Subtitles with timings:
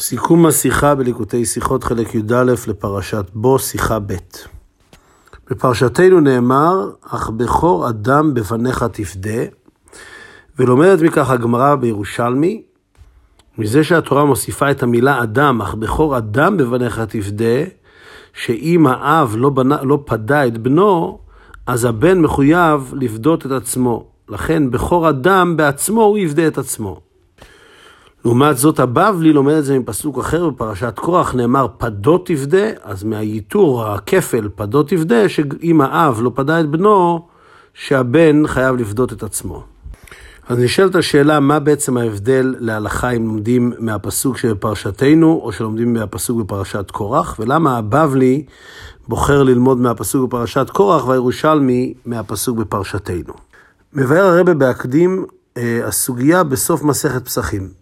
[0.00, 4.14] סיכום השיחה בליקוטי שיחות חלק י"א לפרשת בו, שיחה ב'.
[5.50, 9.44] בפרשתנו נאמר, אך בכור אדם בבניך תפדה,
[10.58, 12.62] ולומדת מכך הגמרא בירושלמי,
[13.58, 17.64] מזה שהתורה מוסיפה את המילה אדם, אך בכור אדם בבניך תפדה,
[18.34, 21.18] שאם האב לא, בנה, לא פדה את בנו,
[21.66, 24.06] אז הבן מחויב לפדות את עצמו.
[24.28, 27.09] לכן בכור אדם בעצמו הוא יפדה את עצמו.
[28.24, 33.86] לעומת זאת הבבלי לומד את זה מפסוק אחר בפרשת קורח, נאמר פדות תפדה, אז מהייתור,
[33.86, 37.26] הכפל פדות תפדה, שאם האב לא פדה את בנו,
[37.74, 39.64] שהבן חייב לפדות את עצמו.
[40.48, 46.90] אז נשאלת השאלה, מה בעצם ההבדל להלכה אם לומדים מהפסוק שבפרשתנו, או שלומדים מהפסוק בפרשת
[46.90, 48.44] קורח, ולמה הבבלי
[49.08, 53.34] בוחר ללמוד מהפסוק בפרשת קורח, והירושלמי מהפסוק בפרשתנו.
[53.94, 55.26] מבאר הרבה בהקדים
[55.56, 57.79] אה, הסוגיה בסוף מסכת פסחים.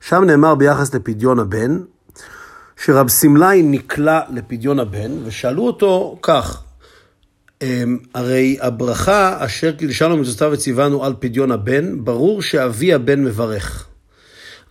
[0.00, 1.78] שם נאמר ביחס לפדיון הבן,
[2.84, 6.62] שרב סמלי נקלע לפדיון הבן, ושאלו אותו כך,
[7.62, 13.86] אמ, הרי הברכה אשר קידשנו מצוותיו וציוונו על פדיון הבן, ברור שאבי הבן מברך.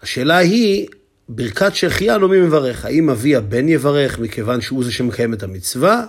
[0.04, 0.88] השאלה היא,
[1.30, 2.86] ברכת שהחיינו מי מברך?
[2.86, 6.06] האם אבי הבן יברך מכיוון שהוא זה שמקיים את המצווה,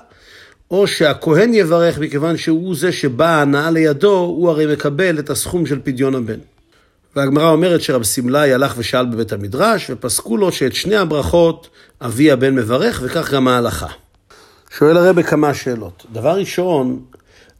[0.71, 5.81] או שהכהן יברך מכיוון שהוא זה שבא ההנאה לידו, הוא הרי מקבל את הסכום של
[5.85, 6.39] פדיון הבן.
[7.17, 11.69] והגמרא אומרת שרב סמלי הלך ושאל בבית המדרש, ופסקו לו שאת שני הברכות
[12.01, 13.87] אבי הבן מברך, וכך גם ההלכה.
[14.79, 16.07] שואל הרבה כמה שאלות.
[16.13, 17.01] דבר ראשון,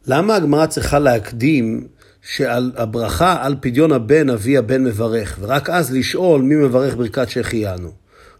[0.07, 1.87] למה הגמרא צריכה להקדים
[2.21, 7.91] שעל הברכה על פדיון הבן אבי הבן מברך, ורק אז לשאול מי מברך ברכת שהחיינו?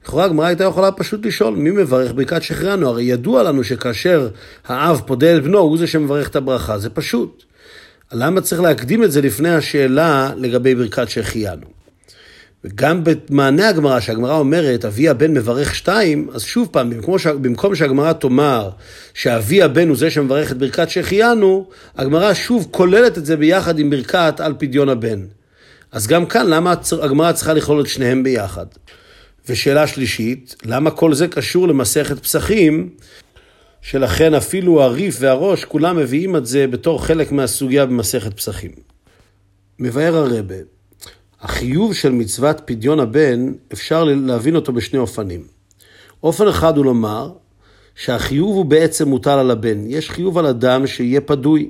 [0.04, 4.30] לכאורה הגמרא הייתה יכולה פשוט לשאול מי מברך ברכת שהחיינו, הרי ידוע לנו שכאשר
[4.68, 7.44] האב פודה את בנו הוא זה שמברך את הברכה, זה פשוט.
[8.12, 11.66] למה צריך להקדים את זה לפני השאלה לגבי ברכת שהחיינו?
[12.64, 17.28] וגם במענה הגמרא, שהגמרא אומרת, אבי הבן מברך שתיים, אז שוב פעם, במקום, ש...
[17.28, 18.70] במקום שהגמרא תאמר
[19.14, 23.90] שאבי הבן הוא זה שמברך את ברכת שהחיינו, הגמרא שוב כוללת את זה ביחד עם
[23.90, 25.26] ברכת על פדיון הבן.
[25.92, 28.66] אז גם כאן, למה הגמרא צריכה לכלול את שניהם ביחד?
[29.50, 32.90] ושאלה שלישית, למה כל זה קשור למסכת פסחים,
[33.82, 38.72] שלכן אפילו הריף והראש, כולם מביאים את זה בתור חלק מהסוגיה במסכת פסחים.
[39.80, 40.56] מבאר הרבה,
[41.42, 45.44] החיוב של מצוות פדיון הבן, אפשר להבין אותו בשני אופנים.
[46.24, 47.32] אופן אחד הוא לומר
[47.96, 49.84] שהחיוב הוא בעצם מוטל על הבן.
[49.88, 51.70] יש חיוב על אדם שיהיה פדוי.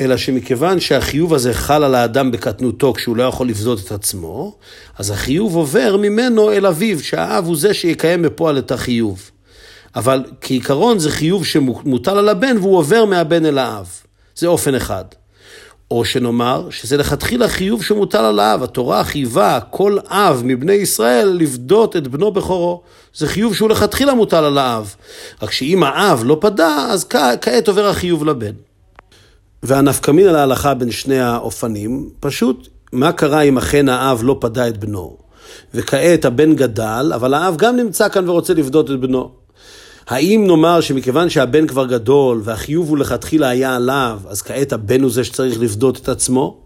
[0.00, 4.58] אלא שמכיוון שהחיוב הזה חל על האדם בקטנותו כשהוא לא יכול לפזות את עצמו,
[4.98, 9.30] אז החיוב עובר ממנו אל אביו, שהאב הוא זה שיקיים בפועל את החיוב.
[9.96, 13.88] אבל כעיקרון זה חיוב שמוטל על הבן והוא עובר מהבן אל האב.
[14.36, 15.04] זה אופן אחד.
[15.90, 18.62] או שנאמר שזה לכתחילה חיוב שמוטל על האב.
[18.62, 22.82] התורה חייבה כל אב מבני ישראל לפדות את בנו בכורו.
[23.14, 24.94] זה חיוב שהוא לכתחילה מוטל על האב.
[25.42, 27.04] רק שאם האב לא פדה, אז
[27.40, 28.52] כעת עובר החיוב לבן.
[29.62, 34.76] והנפקמין על ההלכה בין שני האופנים, פשוט מה קרה אם אכן האב לא פדה את
[34.76, 35.16] בנו?
[35.74, 39.39] וכעת הבן גדל, אבל האב גם נמצא כאן ורוצה לפדות את בנו.
[40.08, 45.10] האם נאמר שמכיוון שהבן כבר גדול והחיוב הוא לכתחילה היה עליו, אז כעת הבן הוא
[45.10, 46.60] זה שצריך לפדות את עצמו?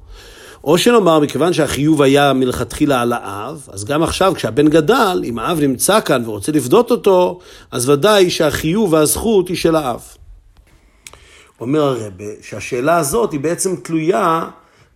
[0.65, 5.61] או שנאמר, מכיוון שהחיוב היה מלכתחילה על האב, אז גם עכשיו כשהבן גדל, אם האב
[5.61, 7.39] נמצא כאן ורוצה לפדות אותו,
[7.71, 10.03] אז ודאי שהחיוב והזכות היא של האב.
[11.61, 14.49] אומר הרבה שהשאלה הזאת היא בעצם תלויה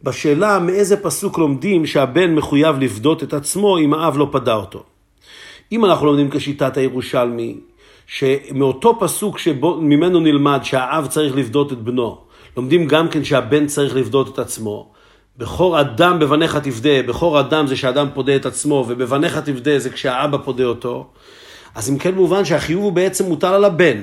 [0.03, 4.83] בשאלה מאיזה פסוק לומדים שהבן מחויב לפדות את עצמו אם האב לא פדה אותו.
[5.73, 7.61] אם אנחנו לומדים כשיטת הירושלמי,
[8.09, 12.19] שמאותו פסוק שממנו נלמד שהאב צריך לפדות את בנו,
[12.57, 14.93] לומדים גם כן שהבן צריך לפדות את עצמו.
[15.37, 20.39] בכור אדם בבניך תפדה, בכור אדם זה שאדם פודה את עצמו, ובבניך תפדה זה כשהאבא
[20.45, 21.07] פודה אותו.
[21.75, 24.03] אז אם כן מובן שהחיוב הוא בעצם מוטל על הבן.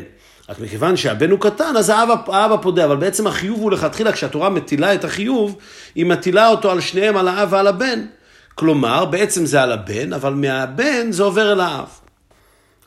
[0.50, 4.50] רק מכיוון שהבן הוא קטן, אז האבא, האבא פודה, אבל בעצם החיוב הוא לכתחילה, כשהתורה
[4.50, 5.56] מטילה את החיוב,
[5.96, 8.06] היא מטילה אותו על שניהם, על האב ועל הבן.
[8.56, 12.05] כלומר, בעצם זה על הבן, אבל מהבן זה עובר אל האב.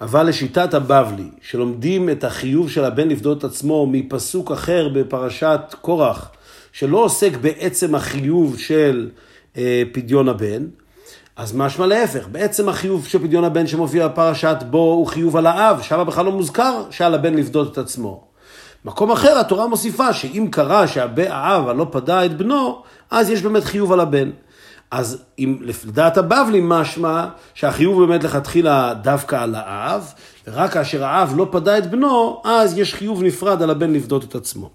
[0.00, 6.30] אבל לשיטת הבבלי, שלומדים את החיוב של הבן לפדות את עצמו מפסוק אחר בפרשת קורח,
[6.72, 9.10] שלא עוסק בעצם החיוב של
[9.56, 10.66] אה, פדיון הבן,
[11.36, 15.82] אז משמע להפך, בעצם החיוב של פדיון הבן שמופיע בפרשת בו הוא חיוב על האב,
[15.82, 18.24] שם בכלל לא מוזכר שעל הבן לפדות את עצמו.
[18.84, 23.92] מקום אחר התורה מוסיפה שאם קרה שהאב הלא פדה את בנו, אז יש באמת חיוב
[23.92, 24.30] על הבן.
[24.90, 30.12] אז אם לדעת הבבלי משמע שהחיוב באמת לכתחילה דווקא על האב,
[30.46, 34.34] ורק כאשר האב לא פדה את בנו, אז יש חיוב נפרד על הבן לפדות את
[34.34, 34.70] עצמו.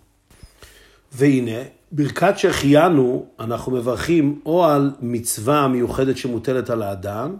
[1.11, 1.61] והנה,
[1.91, 7.35] ברכת שהחיינו, אנחנו מברכים או על מצווה מיוחדת שמוטלת על האדם,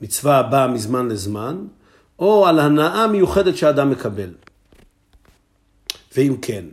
[0.00, 1.56] מצווה הבאה מזמן לזמן,
[2.18, 4.30] או על הנאה מיוחדת שאדם מקבל.
[6.16, 6.64] ואם כן,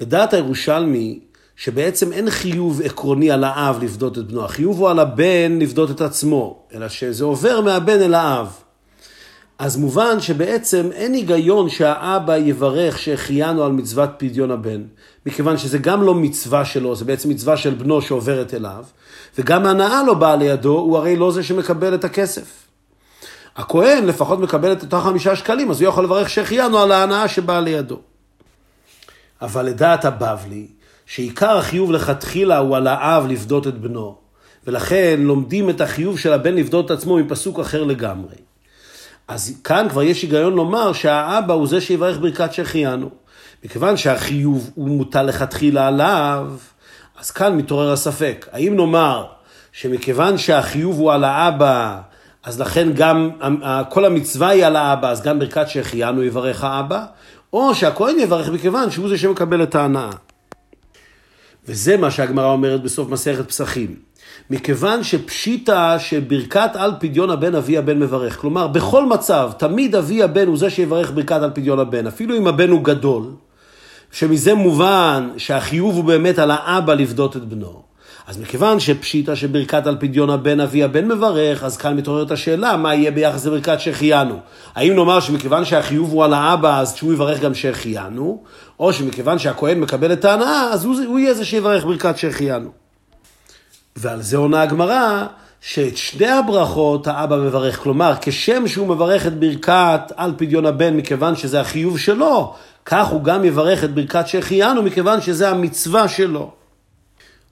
[0.00, 1.20] לדעת הירושלמי,
[1.56, 6.00] שבעצם אין חיוב עקרוני על האב לפדות את בנו, החיוב הוא על הבן לפדות את
[6.00, 8.52] עצמו, אלא שזה עובר מהבן אל האב.
[9.58, 14.82] אז מובן שבעצם אין היגיון שהאבא יברך שהחיינו על מצוות פדיון הבן,
[15.26, 18.84] מכיוון שזה גם לא מצווה שלו, זה בעצם מצווה של בנו שעוברת אליו,
[19.38, 22.66] וגם ההנאה לא באה לידו, הוא הרי לא זה שמקבל את הכסף.
[23.56, 27.60] הכהן לפחות מקבל את אותה חמישה שקלים, אז הוא יכול לברך שהחיינו על ההנאה שבאה
[27.60, 28.00] לידו.
[29.42, 30.66] אבל לדעת הבבלי,
[31.06, 34.16] שעיקר החיוב לכתחילה הוא על האב לפדות את בנו,
[34.66, 38.34] ולכן לומדים את החיוב של הבן לפדות את עצמו מפסוק אחר לגמרי.
[39.28, 43.10] אז כאן כבר יש היגיון לומר שהאבא הוא זה שיברך ברכת שהחיינו.
[43.64, 46.46] מכיוון שהחיוב הוא מוטל לכתחילה עליו,
[47.18, 48.46] אז כאן מתעורר הספק.
[48.52, 49.26] האם נאמר
[49.72, 52.00] שמכיוון שהחיוב הוא על האבא,
[52.42, 53.30] אז לכן גם
[53.88, 57.04] כל המצווה היא על האבא, אז גם ברכת שהחיינו יברך האבא,
[57.52, 60.10] או שהכהן יברך מכיוון שהוא זה שמקבל את ההנאה.
[61.68, 63.96] וזה מה שהגמרא אומרת בסוף מסכת פסחים.
[64.50, 68.40] מכיוון שפשיטא שברכת על פדיון הבן אבי הבן מברך.
[68.40, 72.46] כלומר, בכל מצב, תמיד אבי הבן הוא זה שיברך ברכת על פדיון הבן, אפילו אם
[72.46, 73.22] הבן הוא גדול,
[74.12, 77.85] שמזה מובן שהחיוב הוא באמת על האבא לפדות את בנו.
[78.26, 82.94] אז מכיוון שפשיטא שברכת על פדיון הבן אבי הבן מברך, אז כאן מתעוררת השאלה, מה
[82.94, 84.38] יהיה ביחס לברכת שהחיינו?
[84.74, 88.42] האם נאמר שמכיוון שהחיוב הוא על האבא, אז שהוא יברך גם שהחיינו,
[88.80, 92.70] או שמכיוון שהכהן מקבל את ההנאה, אז הוא, הוא יהיה זה שיברך ברכת שהחיינו.
[93.96, 95.26] ועל זה עונה הגמרא,
[95.60, 97.78] שאת שני הברכות האבא מברך.
[97.78, 102.54] כלומר, כשם שהוא מברך את ברכת על פדיון הבן מכיוון שזה החיוב שלו,
[102.86, 106.55] כך הוא גם יברך את ברכת שהחיינו מכיוון שזה המצווה שלו.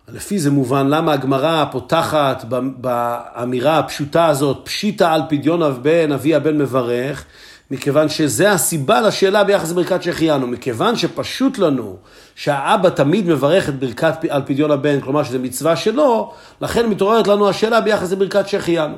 [0.08, 2.44] לפי זה מובן למה הגמרא פותחת
[2.76, 7.24] באמירה הפשוטה הזאת, פשיטה על פדיון הבן, אבי הבן מברך,
[7.70, 10.46] מכיוון שזה הסיבה לשאלה ביחס לברכת שהחיינו.
[10.46, 11.96] מכיוון שפשוט לנו
[12.34, 17.48] שהאבא תמיד מברך את ברכת על פדיון הבן, כלומר שזו מצווה שלו, לכן מתעוררת לנו
[17.48, 18.96] השאלה ביחס לברכת שהחיינו.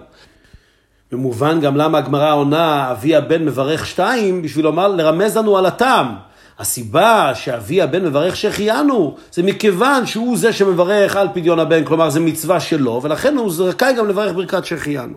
[1.13, 6.15] במובן גם למה הגמרא עונה, אבי הבן מברך שתיים, בשביל לומר, לרמז לנו על הטעם.
[6.59, 12.21] הסיבה שאבי הבן מברך שהחיינו, זה מכיוון שהוא זה שמברך על פדיון הבן, כלומר זה
[12.21, 15.15] מצווה שלו, ולכן הוא זכאי גם לברך ברכת שהחיינו.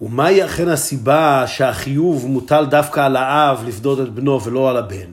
[0.00, 5.12] ומהי אכן הסיבה שהחיוב מוטל דווקא על האב לפדות את בנו ולא על הבן?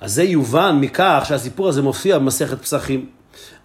[0.00, 3.06] אז זה יובן מכך שהסיפור הזה מופיע במסכת פסחים.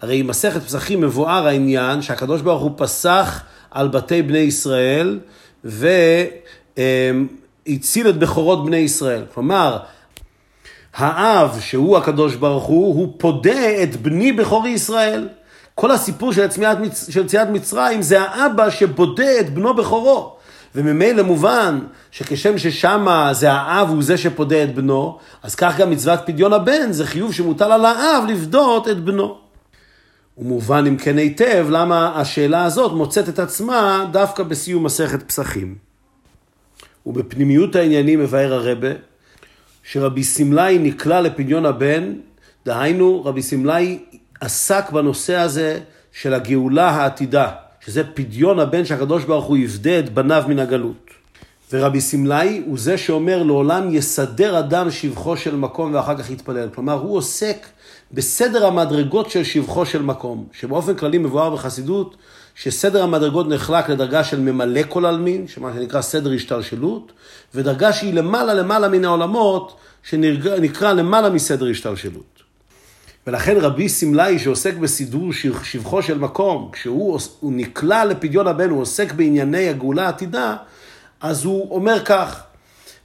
[0.02, 5.18] הרי במסכת פסחים מבואר העניין שהקדוש ברוך הוא פסח על בתי בני ישראל
[5.64, 6.28] והציל
[8.08, 9.24] את בכורות בני ישראל.
[9.34, 9.78] כלומר,
[10.94, 15.28] האב, שהוא הקדוש ברוך הוא, הוא פודה את בני בכורי ישראל.
[15.74, 16.46] כל הסיפור של
[17.20, 20.36] יציאת מצרים זה האבא שבודה את בנו בכורו.
[20.74, 21.78] וממילא מובן
[22.10, 26.92] שכשם ששמה זה האב הוא זה שפודה את בנו, אז כך גם מצוות פדיון הבן
[26.92, 29.38] זה חיוב שמוטל על האב לפדות את בנו.
[30.38, 35.74] ומובן אם כן היטב למה השאלה הזאת מוצאת את עצמה דווקא בסיום מסכת פסחים.
[37.06, 38.88] ובפנימיות העניינים מבאר הרבה
[39.92, 42.12] שרבי סמלאי נקלע לפדיון הבן,
[42.66, 43.98] דהיינו רבי סמלאי
[44.40, 45.80] עסק בנושא הזה
[46.12, 47.50] של הגאולה העתידה.
[47.80, 51.10] שזה פדיון הבן שהקדוש ברוך הוא יפדה את בניו מן הגלות.
[51.72, 56.68] ורבי סמלאי הוא זה שאומר לעולם יסדר אדם שבחו של מקום ואחר כך יתפלל.
[56.74, 57.66] כלומר, הוא עוסק
[58.12, 62.16] בסדר המדרגות של שבחו של מקום, שבאופן כללי מבואר בחסידות,
[62.62, 67.12] שסדר המדרגות נחלק לדרגה של ממלא כל עלמין, שמה שנקרא סדר השתלשלות,
[67.54, 72.42] ודרגה שהיא למעלה למעלה מן העולמות, שנקרא למעלה מסדר השתלשלות.
[73.26, 79.68] ולכן רבי סמלאי שעוסק בסידור שבחו של מקום, כשהוא נקלע לפדיון הבן, הוא עוסק בענייני
[79.68, 80.56] הגאולה העתידה,
[81.20, 82.42] אז הוא אומר כך,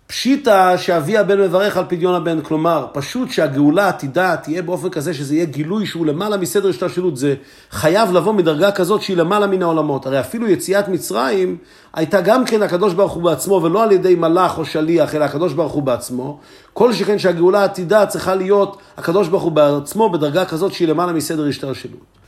[0.07, 5.35] פשיטא שאבי הבן מברך על פדיון הבן, כלומר, פשוט שהגאולה העתידה תהיה באופן כזה שזה
[5.35, 7.35] יהיה גילוי שהוא למעלה מסדר השתלשלות, זה
[7.71, 10.05] חייב לבוא מדרגה כזאת שהיא למעלה מן העולמות.
[10.05, 11.57] הרי אפילו יציאת מצרים
[11.93, 15.53] הייתה גם כן הקדוש ברוך הוא בעצמו, ולא על ידי מלאך או שליח, אלא הקדוש
[15.53, 16.39] ברוך הוא בעצמו.
[16.73, 21.47] כל שכן שהגאולה העתידה צריכה להיות הקדוש ברוך הוא בעצמו בדרגה כזאת שהיא למעלה מסדר
[21.47, 22.24] השתלשלות.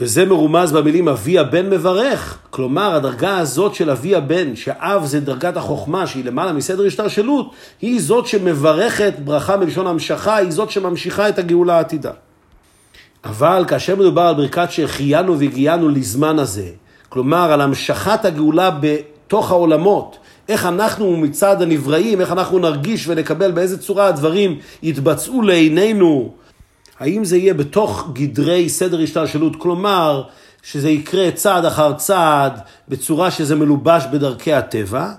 [0.00, 2.38] וזה מרומז במילים אבי הבן מברך.
[2.50, 7.52] כלומר, הדרגה הזאת של אבי הבן, שאב זה דרגת החוכמה, שהיא למעלה מסדר השתלשלות,
[7.82, 12.10] היא זאת שמברכת ברכה מלשון המשכה, היא זאת שממשיכה את הגאולה העתידה.
[13.24, 16.68] אבל כאשר מדובר על ברכת שהחיינו והגיענו לזמן הזה,
[17.08, 23.78] כלומר על המשכת הגאולה בתוך העולמות, איך אנחנו מצד הנבראים, איך אנחנו נרגיש ונקבל באיזה
[23.78, 26.32] צורה הדברים יתבצעו לעינינו
[27.00, 30.22] האם זה יהיה בתוך גדרי סדר השתלשלות, כלומר,
[30.62, 35.12] שזה יקרה צעד אחר צעד בצורה שזה מלובש בדרכי הטבע,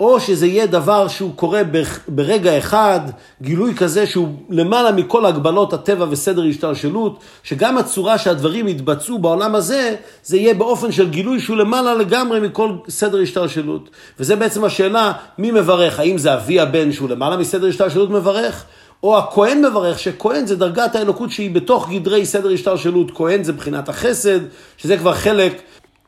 [0.00, 1.62] או שזה יהיה דבר שהוא קורה
[2.08, 3.00] ברגע אחד,
[3.42, 9.94] גילוי כזה שהוא למעלה מכל הגבלות הטבע וסדר השתלשלות, שגם הצורה שהדברים יתבצעו בעולם הזה,
[10.24, 13.90] זה יהיה באופן של גילוי שהוא למעלה לגמרי מכל סדר השתלשלות.
[14.20, 15.98] וזה בעצם השאלה, מי מברך?
[16.00, 18.64] האם זה אבי הבן שהוא למעלה מסדר השתלשלות מברך?
[19.02, 23.10] או הכהן מברך, שכהן זה דרגת האלוקות שהיא בתוך גדרי סדר השתלשלות.
[23.10, 24.40] כהן זה בחינת החסד,
[24.76, 25.62] שזה כבר חלק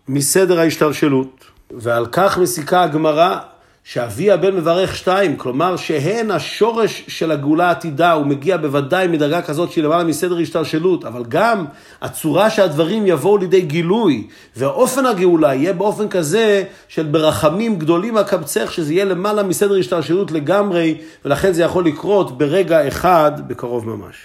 [0.09, 1.45] מסדר ההשתלשלות.
[1.71, 3.39] ועל כך מסיקה הגמרא
[3.87, 9.73] שאבי הבן מברך שתיים, כלומר שהן השורש של הגאולה העתידה, הוא מגיע בוודאי מדרגה כזאת
[9.73, 11.65] שהיא למעלה מסדר השתלשלות, אבל גם
[12.03, 14.27] הצורה שהדברים יבואו לידי גילוי,
[14.57, 20.99] ואופן הגאולה יהיה באופן כזה של ברחמים גדולים אקבצך, שזה יהיה למעלה מסדר השתלשלות לגמרי,
[21.25, 24.17] ולכן זה יכול לקרות ברגע אחד בקרוב ממש.